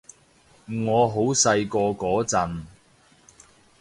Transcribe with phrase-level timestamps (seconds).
[0.65, 2.63] 我好細個嗰陣